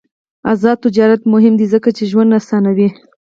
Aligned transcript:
آزاد 0.51 0.77
تجارت 0.85 1.21
مهم 1.33 1.53
دی 1.59 1.65
ځکه 1.73 1.89
چې 1.97 2.03
ژوند 2.11 2.31
اسانوي. 2.39 2.89